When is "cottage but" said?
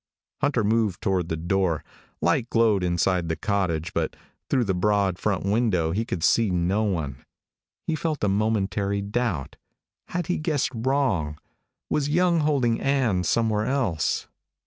3.35-4.15